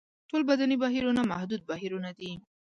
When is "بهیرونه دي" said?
1.69-2.31